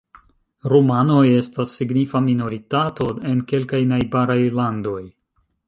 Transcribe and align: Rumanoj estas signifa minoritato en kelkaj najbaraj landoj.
Rumanoj 0.71 1.25
estas 1.39 1.73
signifa 1.81 2.21
minoritato 2.29 3.09
en 3.33 3.45
kelkaj 3.53 3.83
najbaraj 3.93 4.43
landoj. 4.63 4.99